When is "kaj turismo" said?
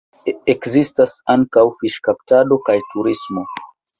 2.71-3.47